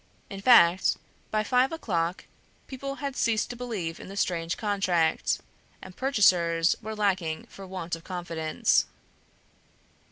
In 0.31 0.41
fact, 0.41 0.97
by 1.29 1.43
five 1.43 1.71
o'clock 1.71 2.25
people 2.65 2.95
had 2.95 3.15
ceased 3.15 3.51
to 3.51 3.55
believe 3.55 3.99
in 3.99 4.07
the 4.07 4.17
strange 4.17 4.57
contract, 4.57 5.37
and 5.79 5.95
purchasers 5.95 6.75
were 6.81 6.95
lacking 6.95 7.45
for 7.45 7.67
want 7.67 7.95
of 7.95 8.03
confidence. 8.03 8.87